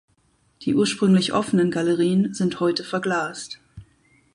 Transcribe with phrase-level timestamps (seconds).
[0.63, 3.59] Die ursprünglich offenen Galerien sind heute verglast.